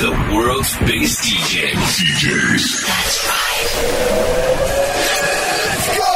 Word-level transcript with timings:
the 0.00 0.12
world's 0.32 0.76
biggest 0.86 1.22
DJs. 1.22 1.74
DJs. 1.74 2.86
That's 2.86 3.26
right. 3.26 3.68
Let's 5.66 5.88
go! 5.98 6.08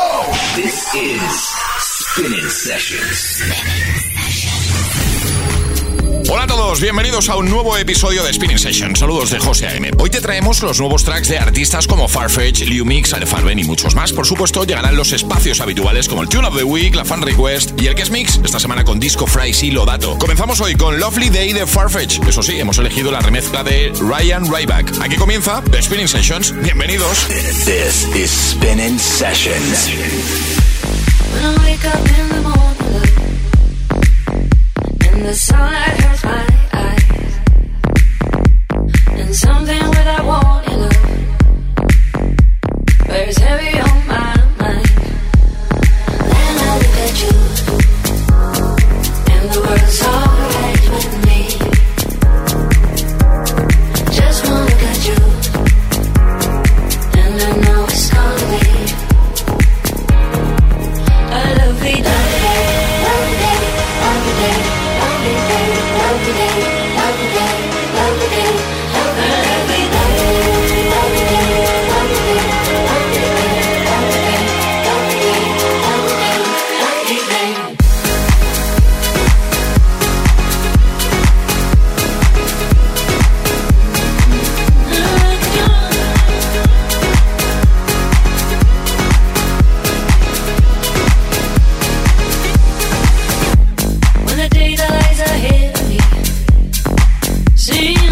This 0.54 0.94
is 0.94 1.32
Spinnin 1.80 2.48
Sessions. 2.48 4.11
Hola 6.34 6.44
a 6.44 6.46
todos, 6.46 6.80
bienvenidos 6.80 7.28
a 7.28 7.36
un 7.36 7.50
nuevo 7.50 7.76
episodio 7.76 8.24
de 8.24 8.32
Spinning 8.32 8.58
Session. 8.58 8.96
Saludos 8.96 9.28
de 9.28 9.38
José 9.38 9.66
A.M. 9.66 9.90
Hoy 9.98 10.08
te 10.08 10.18
traemos 10.22 10.62
los 10.62 10.80
nuevos 10.80 11.04
tracks 11.04 11.28
de 11.28 11.36
artistas 11.36 11.86
como 11.86 12.08
Farfetch, 12.08 12.62
Liu 12.62 12.86
Mix, 12.86 13.14
Farben 13.26 13.58
y 13.58 13.64
muchos 13.64 13.94
más. 13.94 14.14
Por 14.14 14.26
supuesto, 14.26 14.64
llegarán 14.64 14.96
los 14.96 15.12
espacios 15.12 15.60
habituales 15.60 16.08
como 16.08 16.22
el 16.22 16.30
Tune 16.30 16.48
of 16.48 16.56
the 16.56 16.64
Week, 16.64 16.94
la 16.94 17.04
Fan 17.04 17.20
Request 17.20 17.78
y 17.78 17.86
el 17.86 17.94
Guest 17.94 18.12
Mix, 18.12 18.40
esta 18.42 18.58
semana 18.58 18.82
con 18.82 18.98
Disco 18.98 19.26
Fries 19.26 19.62
y 19.62 19.72
Lodato. 19.72 20.16
Comenzamos 20.16 20.58
hoy 20.62 20.74
con 20.74 20.98
Lovely 20.98 21.28
Day 21.28 21.52
de 21.52 21.66
Farfetch. 21.66 22.20
Eso 22.26 22.42
sí, 22.42 22.58
hemos 22.58 22.78
elegido 22.78 23.10
la 23.10 23.20
remezcla 23.20 23.62
de 23.62 23.92
Ryan 24.00 24.50
Ryback. 24.50 25.02
Aquí 25.02 25.16
comienza 25.16 25.62
The 25.70 25.82
Spinning 25.82 26.08
Sessions. 26.08 26.54
Bienvenidos. 26.62 27.26
This 27.26 28.08
is 28.16 28.30
Spinning 28.30 28.98
Sessions. 28.98 29.90
The 35.24 35.34
sunlight 35.34 36.00
hurts 36.00 36.24
my 36.24 36.46
eyes, 36.72 37.38
and 39.20 39.34
something 39.34 39.81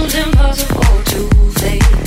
seems 0.09 0.27
impossible 0.27 1.03
to 1.05 1.51
face. 1.61 2.00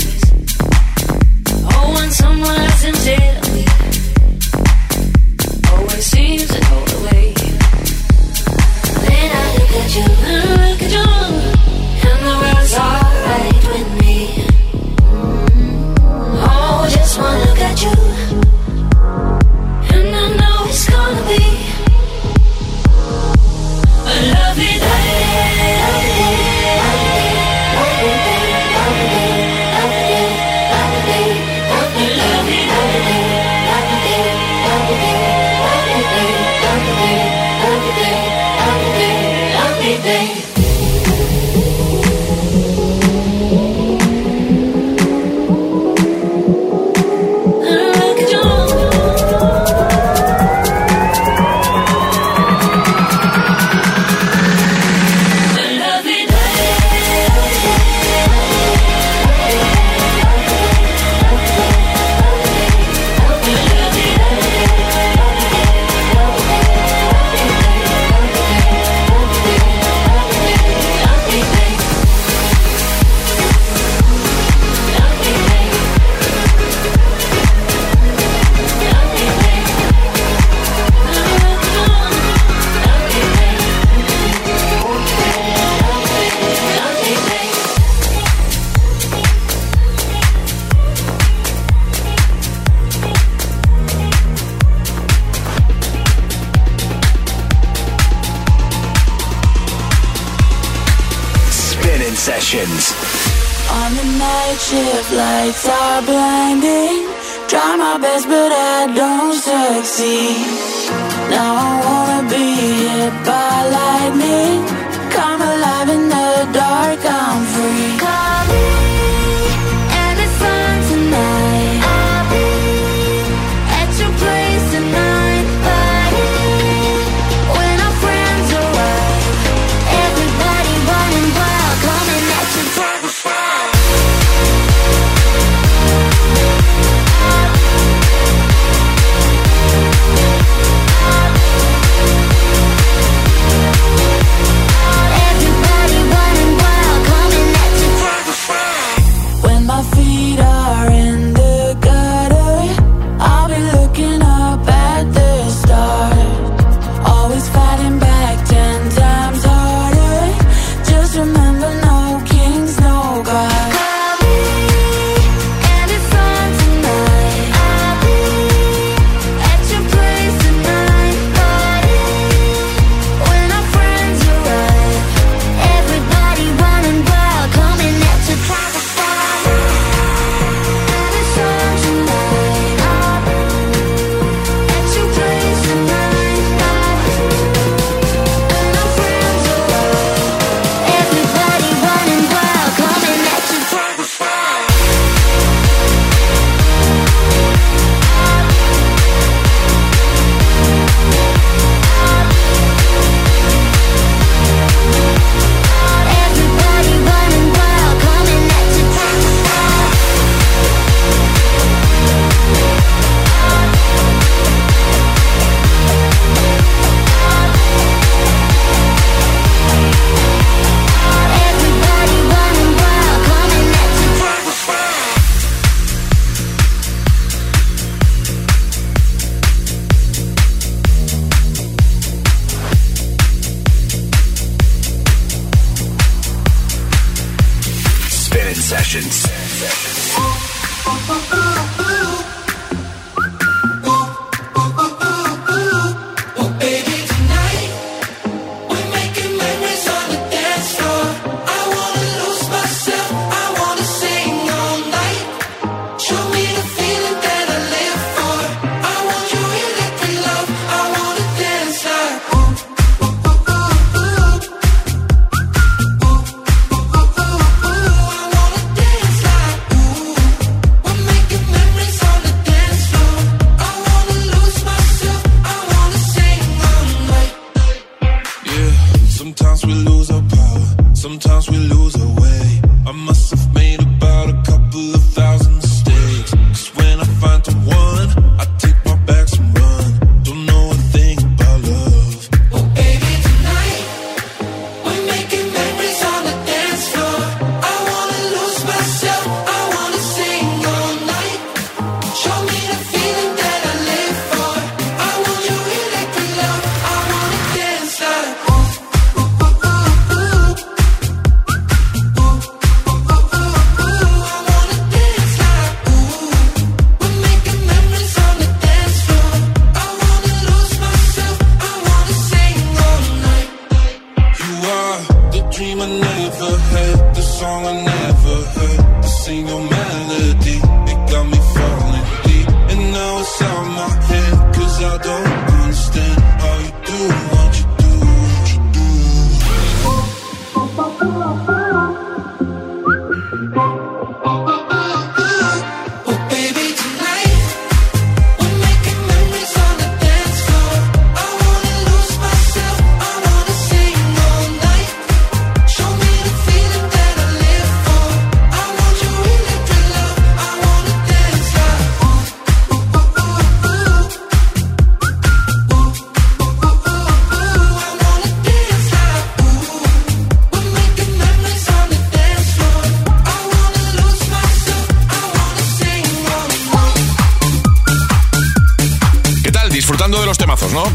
taxi. 109.54 110.18
Now 111.34 111.52
I 111.66 111.72
wanna 111.86 112.22
be 112.32 112.46
hit 112.62 113.14
by 113.28 113.56
light. 113.74 113.93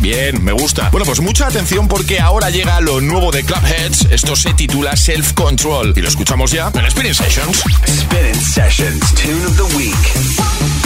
Bien, 0.09 0.43
me 0.43 0.53
gusta. 0.53 0.89
Bueno, 0.89 1.05
pues 1.05 1.21
mucha 1.21 1.49
atención 1.49 1.87
porque 1.87 2.19
ahora 2.19 2.49
llega 2.49 2.81
lo 2.81 2.99
nuevo 3.03 3.31
de 3.31 3.45
Clubheads. 3.45 4.07
Esto 4.11 4.37
se 4.37 4.55
titula 4.55 4.97
Self 4.97 5.35
Control 5.35 5.93
y 5.95 6.01
lo 6.01 6.09
escuchamos 6.09 6.51
ya 6.51 6.73
en 6.73 6.91
Spinning 6.91 7.15
Sessions. 7.15 7.63
Spinning 7.87 8.41
Sessions, 8.41 9.15
Tune 9.15 9.45
of 9.45 9.57
the 9.57 9.77
Week. 9.77 10.78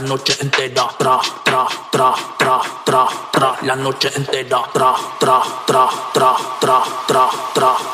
la 0.00 0.06
noche 0.06 0.36
entera, 0.38 0.94
tra, 0.96 1.18
tra, 1.42 1.66
tra, 1.90 2.14
tra, 2.36 2.60
tra, 2.84 3.08
tra, 3.32 3.58
la 3.62 3.74
noche 3.74 4.12
entera, 4.14 4.68
tra, 4.72 4.94
tra, 5.18 5.42
tra, 5.66 5.88
tra, 6.12 6.36
tra, 6.60 6.82
tra, 7.06 7.28
tra. 7.52 7.87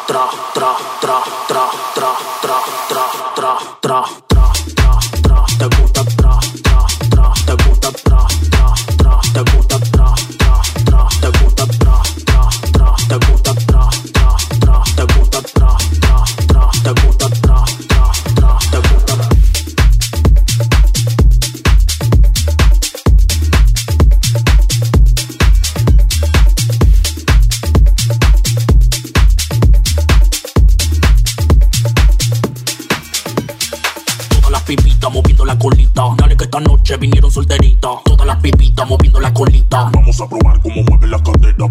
Se 36.85 36.99
vinieron 36.99 37.31
solteritas, 37.31 37.93
todas 38.05 38.27
las 38.27 38.37
pipitas 38.43 38.87
moviendo 38.87 39.19
la 39.19 39.33
colita. 39.33 39.91
Vamos 39.91 40.21
a 40.21 40.29
probar 40.29 40.61
cómo 40.61 40.83
mueve 40.83 41.07
la 41.07 41.23
cadera. 41.23 41.67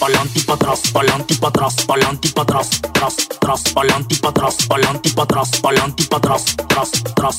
Pa'lante 0.00 0.38
y 0.38 0.42
pa' 0.42 0.54
atrás, 0.54 0.80
pa'lante 0.90 1.34
y 1.34 1.36
pa' 1.36 1.48
atrás, 1.48 1.76
pa'lante 1.86 2.28
y 2.28 2.30
pa' 2.30 2.42
atrás, 2.42 2.70
tras, 2.94 3.16
tras, 3.38 3.62
pa'lante 3.74 4.16
pa' 4.16 4.30
atrás, 4.30 4.56
pa'lante 4.66 5.08
y 5.10 5.12
pa' 5.12 5.22
atrás, 5.24 5.50
pa'lante 5.60 6.02
y 6.02 6.06
pa' 6.06 6.16
atrás, 6.16 6.44
tras, 6.68 6.90
tras. 7.14 7.38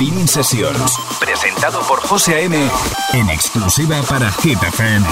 Spinning 0.00 0.28
Sessions, 0.28 0.98
presentado 1.18 1.80
por 1.82 2.00
José 2.00 2.44
M. 2.44 2.70
en 3.12 3.28
exclusiva 3.30 4.00
para 4.08 4.30
Hit 4.32 4.62
FM. 4.62 5.06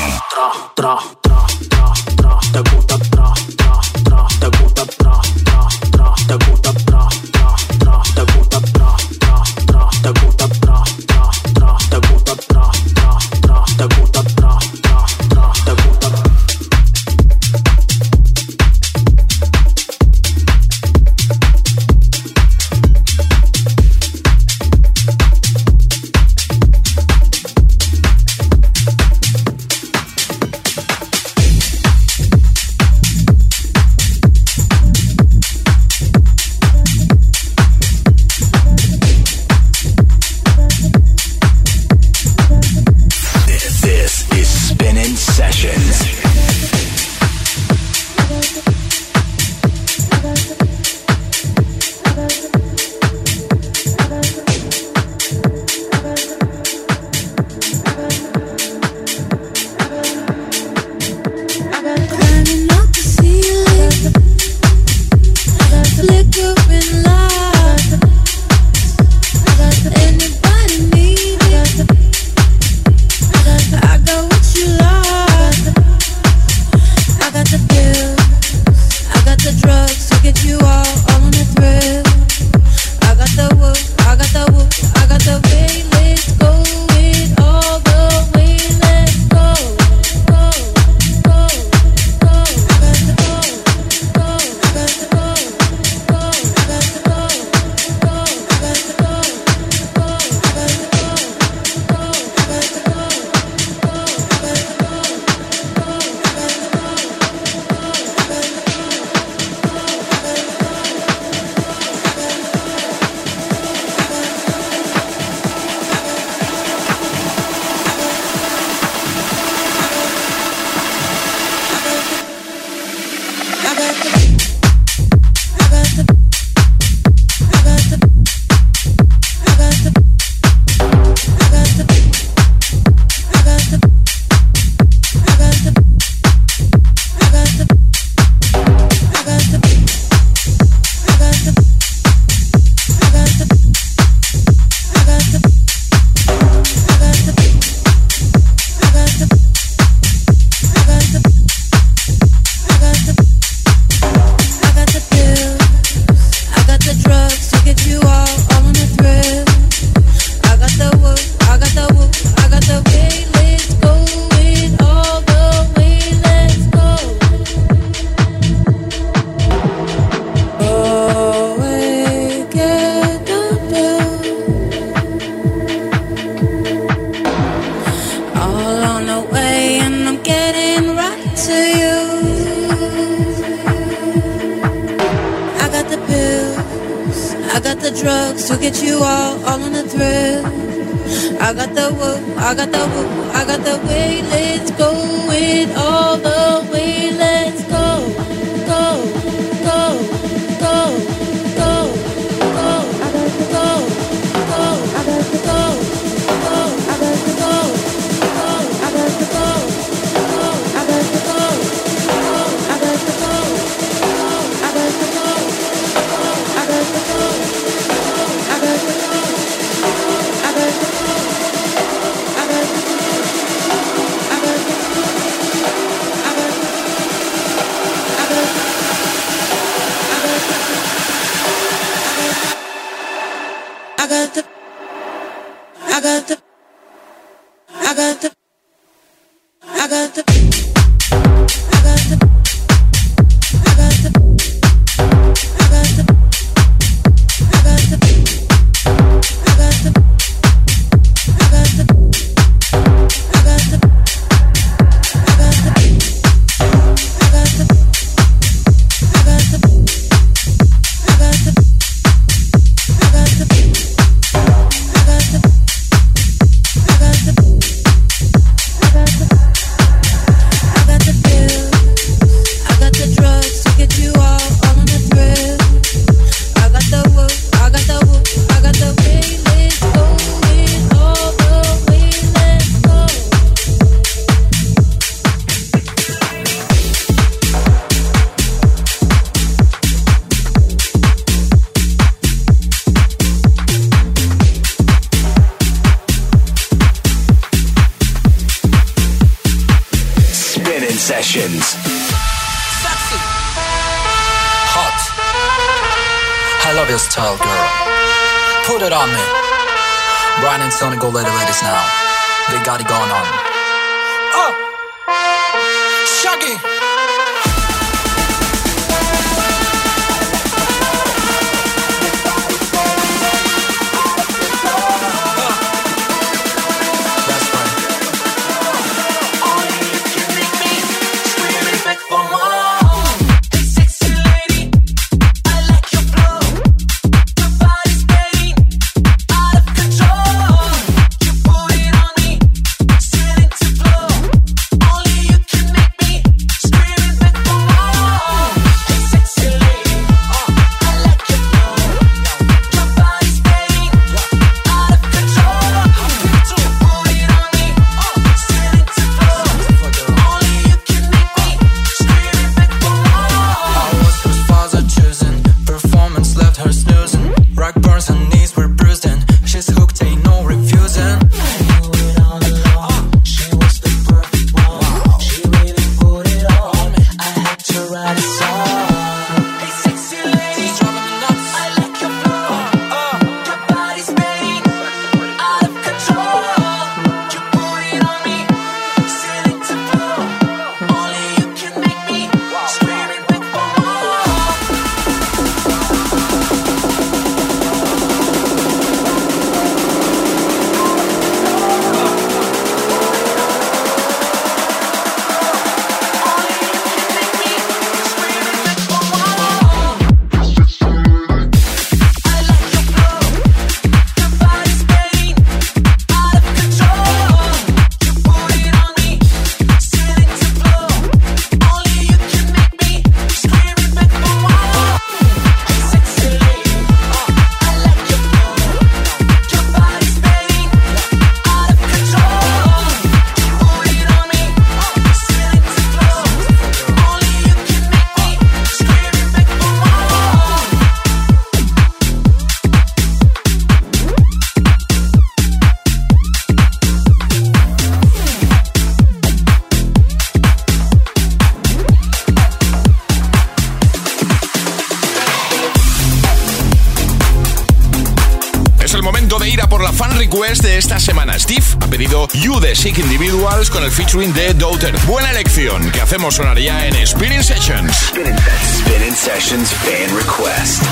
Animals 463.59 463.71
con 463.71 463.83
el 463.83 463.91
featuring 463.91 464.33
de 464.35 464.55
Daughter. 464.55 464.95
Buena 465.05 465.33
elección 465.33 465.91
que 465.91 466.01
hacemos 466.01 466.37
sonar 466.37 466.57
ya 466.61 466.87
en 466.87 466.95
Spinnin 467.05 467.43
Sessions. 467.43 467.93
Spinnin, 467.93 468.37
Spinnin 468.63 469.17
Sessions 469.17 469.73
Fan 469.73 470.15
Request. 470.17 470.85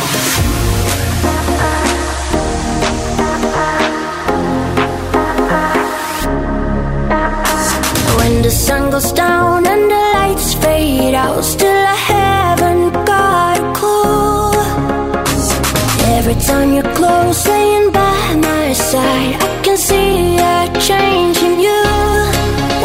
When 8.17 8.43
the 8.43 8.51
sun 8.51 8.91
goes 8.91 9.13
down 9.13 9.65
and 9.65 9.89
the 9.89 10.13
lights 10.15 10.55
fade 10.55 11.15
out, 11.15 11.45
still 11.45 11.69
I 11.69 11.95
haven't 11.95 12.93
got 13.07 13.61
a 13.61 13.73
clue. 13.75 14.51
Every 16.17 16.35
time 16.35 16.73
you're 16.73 16.95
close, 16.95 17.47
laying 17.47 17.93
by 17.93 18.35
my 18.35 18.73
side, 18.73 19.37
I 19.41 19.63
can 19.63 19.77
see 19.77 20.39
a 20.39 20.81
change 20.81 21.39
in 21.45 21.61
you 21.61 22.36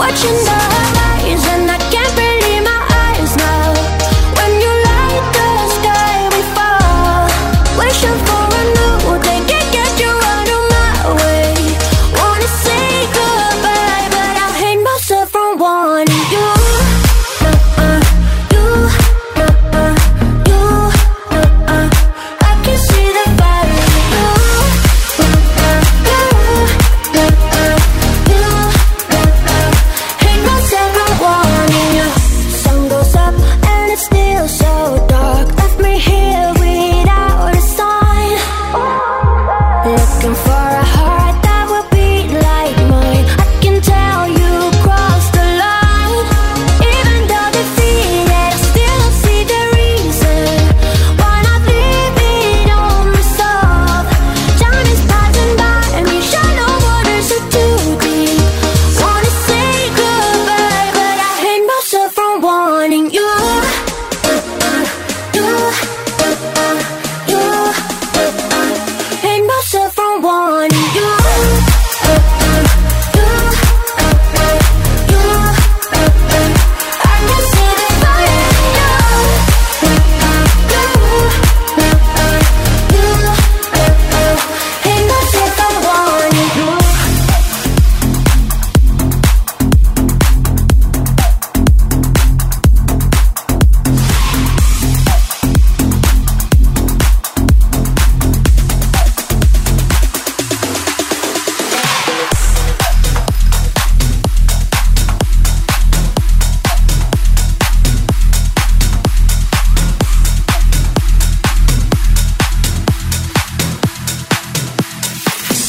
watching 0.02 0.34
the 0.34 0.58
horizon. 0.74 1.70
I 1.70 1.81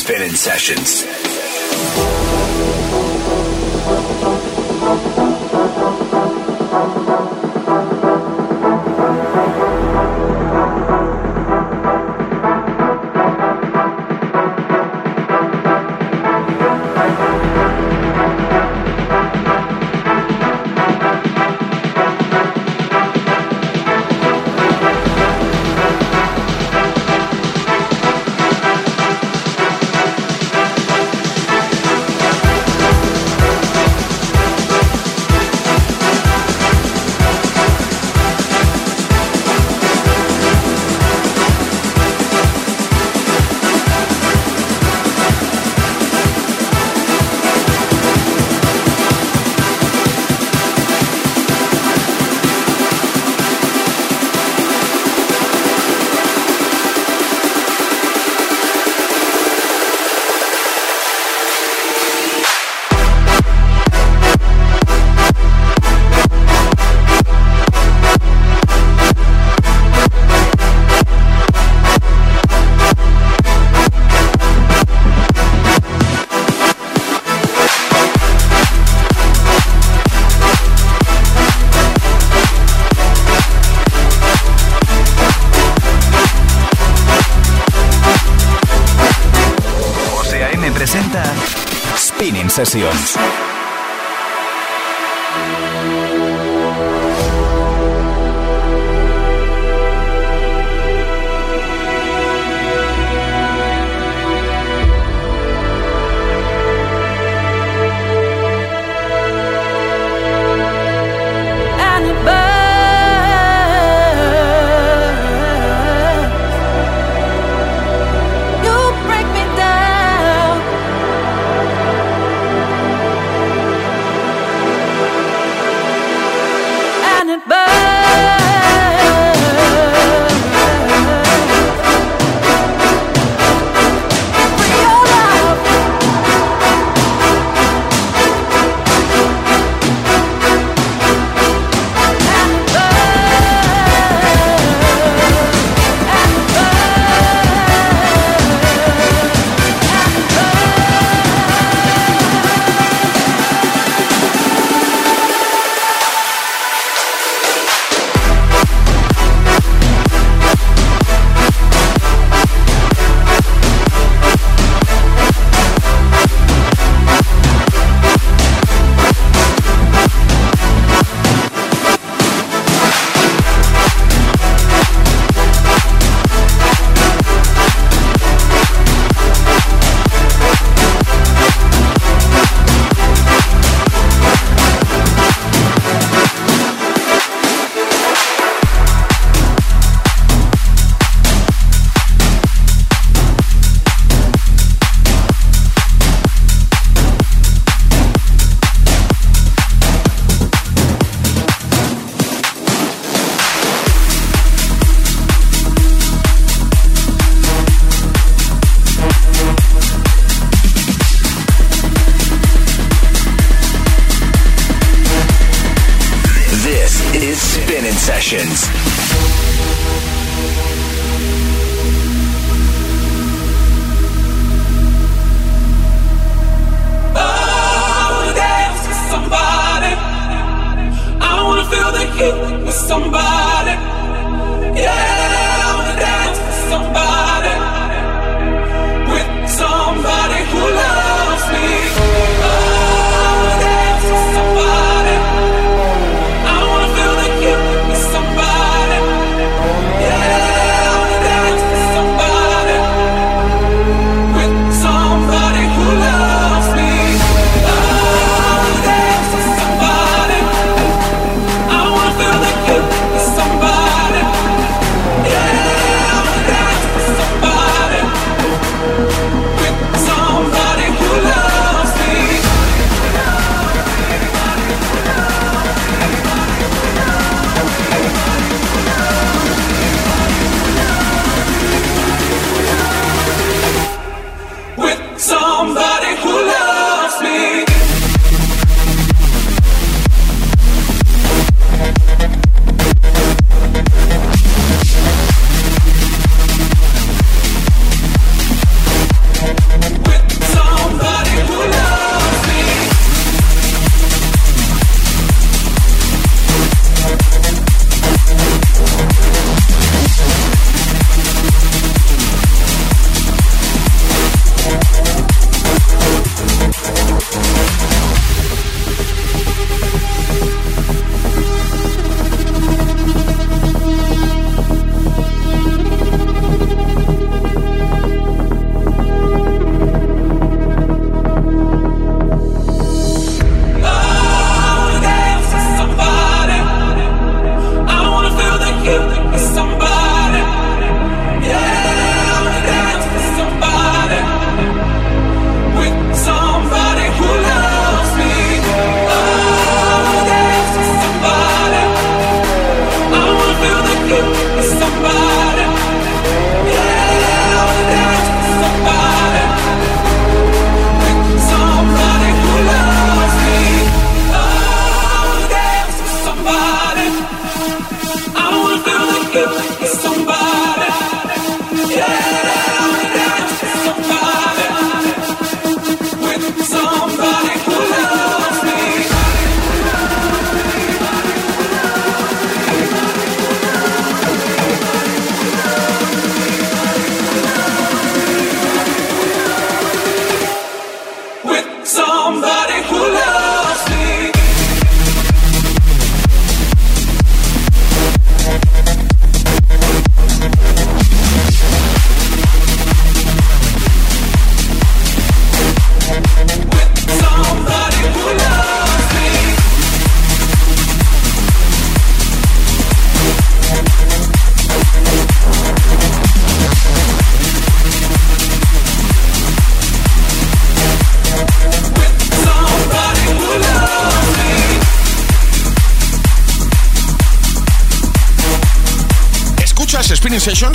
spinnin 0.02 0.34
sessions. 0.34 2.21
sesión. 92.64 93.21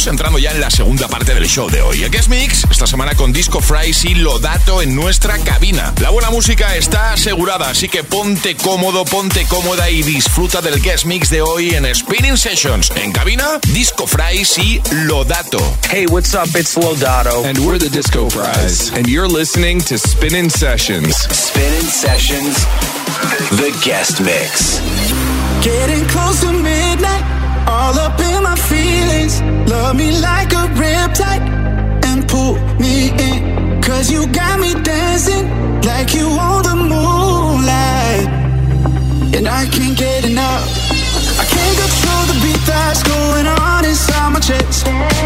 Entrando 0.07 0.39
ya 0.39 0.51
en 0.51 0.61
la 0.61 0.69
segunda 0.69 1.07
parte 1.07 1.33
del 1.33 1.47
show 1.47 1.69
de 1.69 1.81
hoy. 1.81 2.03
El 2.03 2.09
Guest 2.09 2.29
Mix, 2.29 2.63
esta 2.71 2.87
semana 2.87 3.13
con 3.15 3.33
Disco 3.33 3.59
Fries 3.59 4.05
y 4.05 4.15
Lodato 4.15 4.81
en 4.81 4.95
nuestra 4.95 5.37
cabina. 5.39 5.93
La 6.01 6.09
buena 6.11 6.29
música 6.29 6.75
está 6.75 7.13
asegurada, 7.13 7.69
así 7.69 7.89
que 7.89 8.03
ponte 8.03 8.55
cómodo, 8.55 9.03
ponte 9.05 9.45
cómoda 9.45 9.89
y 9.89 10.03
disfruta 10.03 10.61
del 10.61 10.81
Guest 10.81 11.05
Mix 11.05 11.29
de 11.29 11.41
hoy 11.41 11.71
en 11.71 11.93
Spinning 11.93 12.37
Sessions. 12.37 12.91
En 12.95 13.11
cabina, 13.11 13.59
Disco 13.73 14.07
Fries 14.07 14.57
y 14.57 14.81
Lodato. 14.91 15.59
Hey, 15.91 16.05
what's 16.07 16.33
up? 16.33 16.47
It's 16.55 16.77
Lodato. 16.77 17.43
And 17.45 17.57
we're 17.59 17.77
the 17.77 17.89
Disco 17.89 18.29
Fries. 18.29 18.91
And 18.95 19.07
you're 19.07 19.27
listening 19.27 19.79
to 19.81 19.97
Spinning 19.97 20.49
Sessions. 20.49 21.15
Spinning 21.31 21.87
Sessions, 21.89 22.65
the 23.51 23.77
Guest 23.83 24.21
Mix. 24.21 24.79
Getting 25.61 26.05
close 26.07 26.41
to 26.41 26.53
midnight. 26.53 27.16
All 27.67 27.97
up 27.99 28.19
in 28.19 28.43
my 28.43 28.55
feelings. 28.55 29.41
Love 29.69 29.95
me 29.95 30.09
like 30.19 30.51
a 30.53 30.63
riptide 30.81 31.43
and 32.05 32.27
pull 32.27 32.55
me 32.79 33.11
in. 33.27 33.81
Cause 33.81 34.09
you 34.11 34.27
got 34.27 34.59
me 34.59 34.73
dancing 34.81 35.45
like 35.83 36.13
you 36.13 36.27
own 36.27 36.63
the 36.63 36.75
moonlight. 36.75 38.27
And 39.35 39.47
I 39.47 39.65
can't 39.65 39.97
get 39.97 40.25
enough. 40.25 40.65
I 41.41 41.45
can't 41.53 41.77
control 41.83 42.23
the 42.31 42.37
beat 42.43 42.63
that's 42.65 43.03
going 43.03 43.47
on 43.47 43.85
inside 43.85 44.29
my 44.33 44.39
chest. 44.39 45.16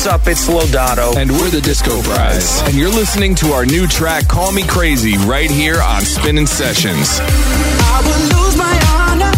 What's 0.00 0.14
up? 0.14 0.28
It's 0.28 0.48
Lodato. 0.48 1.14
And 1.14 1.30
we're 1.30 1.50
the 1.50 1.60
Disco 1.60 2.00
Fries. 2.00 2.62
And 2.62 2.74
you're 2.74 2.88
listening 2.88 3.34
to 3.34 3.52
our 3.52 3.66
new 3.66 3.86
track, 3.86 4.26
Call 4.28 4.50
Me 4.50 4.62
Crazy, 4.62 5.18
right 5.28 5.50
here 5.50 5.76
on 5.82 6.00
Spinnin 6.00 6.46
Sessions. 6.46 7.20
I 7.20 8.00
would 8.08 8.24
lose 8.32 8.56
my 8.56 8.72
honor, 8.96 9.28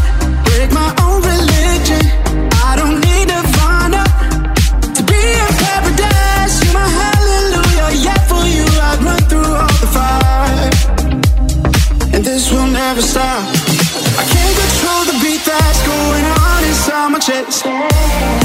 break 0.47 0.71
my 0.71 0.95
own 1.03 1.19
religion. 1.19 1.99
I 2.63 2.79
don't 2.79 3.03
need 3.03 3.27
Nirvana 3.27 4.07
to 4.95 5.03
be 5.03 5.19
in 5.19 5.51
paradise. 5.67 6.63
You're 6.63 6.79
my 6.79 6.87
hallelujah. 6.87 7.99
Yeah, 7.99 8.23
for 8.31 8.47
you, 8.47 8.63
I'd 8.63 9.03
run 9.03 9.19
through 9.27 9.43
all 9.43 9.77
the 9.83 9.91
fire. 9.91 10.71
And 12.15 12.25
this 12.25 12.53
will 12.53 12.71
never 12.71 13.03
stop. 13.03 13.51
I 14.15 14.23
can't 14.31 14.55
control 14.55 15.11
the 15.11 15.19
beat 15.27 15.43
that's 15.43 15.83
going 15.83 16.25
on 16.25 16.63
inside 16.63 17.09
my 17.11 17.19
chest. 17.19 18.42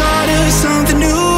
Start 0.00 0.30
of 0.30 0.50
something 0.50 0.98
new 0.98 1.29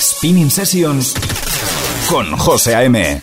Spinning 0.00 0.50
Sessions 0.50 1.14
con 2.08 2.36
José 2.36 2.76
A.M. 2.76 3.22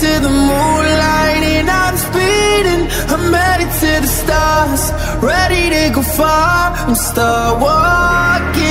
to 0.00 0.20
the 0.20 0.28
moonlight 0.28 1.42
and 1.56 1.70
I'm 1.70 1.96
speeding. 1.96 2.82
I'm 3.12 3.32
headed 3.32 3.70
to 3.80 3.92
the 4.04 4.10
stars, 4.20 4.92
ready 5.22 5.70
to 5.70 5.90
go 5.94 6.02
far. 6.02 6.74
I'm 6.86 6.94
start 6.94 7.60
walking. 7.60 8.66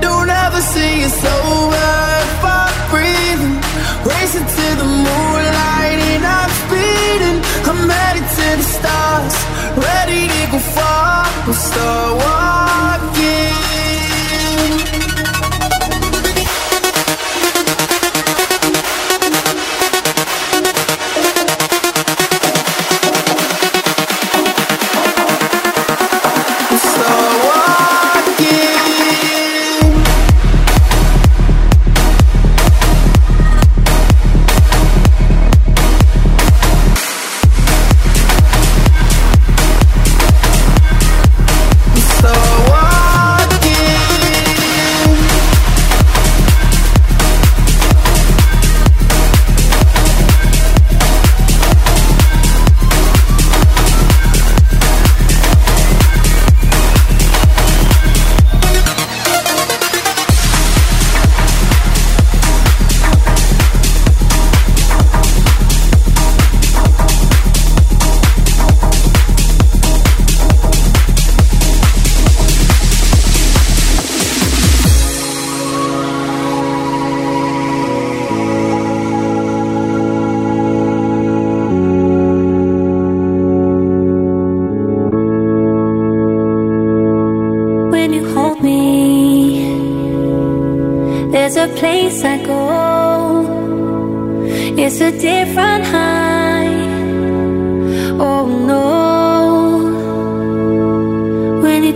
Don't 0.00 0.30
ever 0.30 0.60
see 0.72 1.02
it's 1.06 1.22
over 1.40 1.88
if 2.24 2.44
I'm 2.56 2.72
breathing. 2.92 3.56
Racing 4.08 4.48
to 4.56 4.66
the 4.80 4.88
moonlight 5.06 5.98
and 6.12 6.24
I'm 6.24 6.50
speeding. 6.62 7.38
I'm 7.68 7.80
headed 7.96 8.26
to 8.38 8.46
the 8.60 8.66
stars, 8.76 9.36
ready 9.88 10.20
to 10.32 10.40
go 10.52 10.58
far. 10.58 11.26
I'm 11.46 11.52
start 11.52 12.16
walking. 12.16 12.67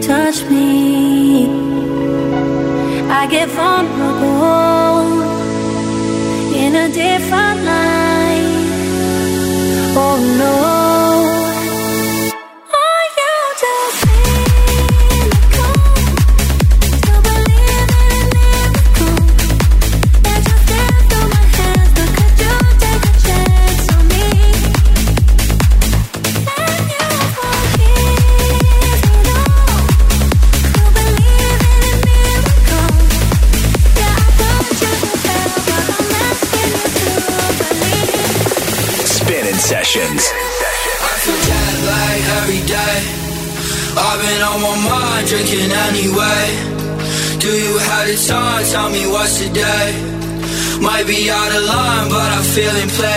touch 0.02 0.44
me, 0.50 1.46
I 3.08 3.26
get 3.30 3.48
vulnerable 3.50 5.22
in 6.54 6.74
a 6.74 6.88
different 6.92 7.64
light. 7.64 7.91
feeling 52.54 52.88
pleasure 52.88 53.11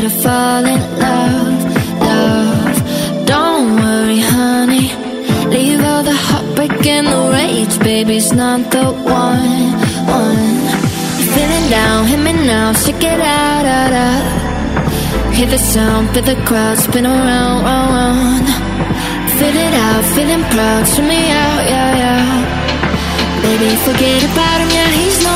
to 0.00 0.10
fall 0.10 0.64
in 0.64 0.80
love, 0.98 1.58
love. 2.00 3.26
Don't 3.26 3.76
worry, 3.76 4.18
honey. 4.18 4.86
Leave 5.54 5.80
all 5.84 6.02
the 6.02 6.18
heartbreak 6.26 6.84
and 6.86 7.06
the 7.06 7.20
rage 7.32 7.78
Baby's 7.78 8.32
not 8.32 8.60
the 8.72 8.86
one, 9.20 9.70
one. 10.18 10.56
Feeling 11.34 11.66
down, 11.70 12.06
hit 12.06 12.20
me 12.26 12.32
now, 12.32 12.72
shake 12.72 13.04
it 13.04 13.20
out, 13.20 13.66
out, 13.78 13.92
out. 13.92 15.34
Hear 15.34 15.46
the 15.46 15.58
sound, 15.58 16.10
feel 16.10 16.24
the 16.24 16.36
crowd, 16.48 16.76
spin 16.78 17.06
around, 17.06 17.64
round, 17.64 17.90
round. 17.96 18.46
Feel 19.38 19.56
it 19.66 19.74
out, 19.86 20.04
feeling 20.14 20.44
proud, 20.52 20.82
show 20.88 21.02
me 21.02 21.20
out, 21.42 21.62
yeah, 21.72 21.90
yeah. 22.02 22.24
Baby, 23.42 23.76
forget 23.86 24.22
about 24.30 24.58
him, 24.62 24.70
yeah, 24.70 24.90
he's 24.98 25.22
not 25.22 25.33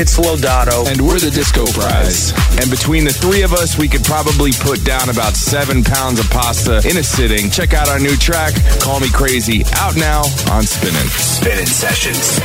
what's? 0.00 0.18
It's 0.18 0.18
Lodato. 0.18 0.90
And 0.90 1.00
we're 1.00 1.18
the 1.18 1.30
Disco 1.30 1.66
Fries. 1.66 2.32
And 2.60 2.70
between 2.70 3.04
the 3.04 3.12
three 3.12 3.42
of 3.42 3.52
us, 3.52 3.78
we 3.78 3.88
could 3.88 4.04
probably 4.04 4.50
put 4.52 4.84
down 4.84 5.08
about 5.10 5.36
seven 5.36 5.84
pounds 5.84 6.20
of 6.20 6.28
pasta 6.30 6.78
in 6.88 6.96
a 6.96 7.02
sitting. 7.02 7.50
Check 7.50 7.74
out 7.74 7.88
our 7.88 7.98
new 7.98 8.16
track, 8.16 8.54
Call 8.80 9.00
Me 9.00 9.08
Crazy, 9.10 9.64
out 9.74 9.96
now 9.96 10.22
on 10.50 10.62
Spinnin'. 10.62 11.08
Spinnin' 11.08 11.66
Sessions. 11.66 12.40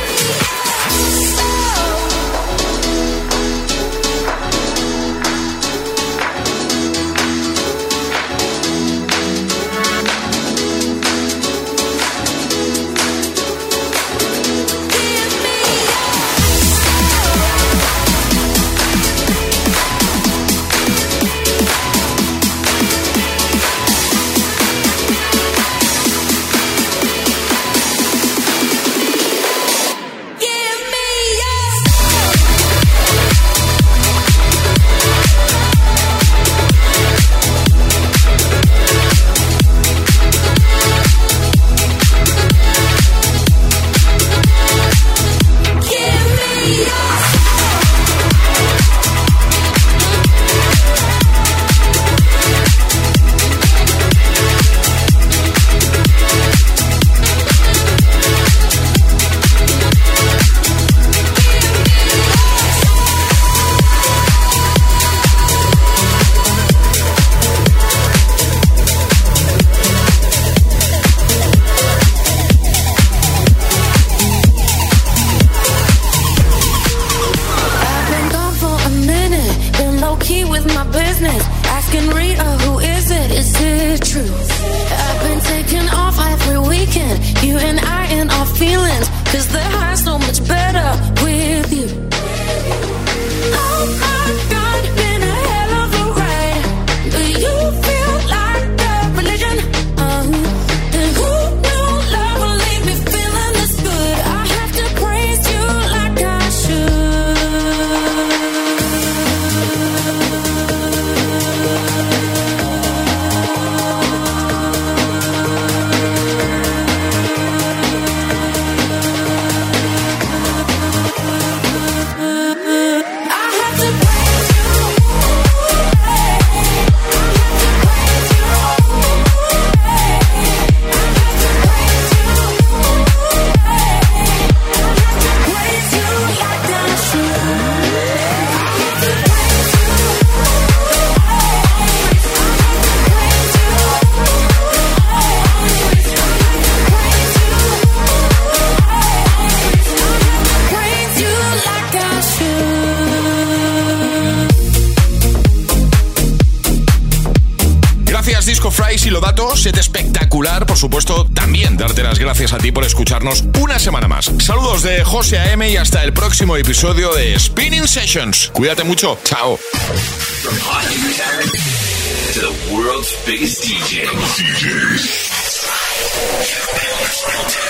Escucharnos 163.32 163.62
una 163.62 163.78
semana 163.78 164.08
más. 164.08 164.30
Saludos 164.38 164.82
de 164.82 165.04
José 165.04 165.38
AM 165.38 165.62
y 165.62 165.76
hasta 165.76 166.02
el 166.04 166.12
próximo 166.12 166.56
episodio 166.56 167.12
de 167.14 167.38
Spinning 167.38 167.86
Sessions. 167.86 168.50
Cuídate 168.52 168.84
mucho, 168.84 169.18
chao. 169.24 169.58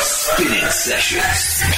Spinning 0.03 0.71
Sessions. 0.71 1.76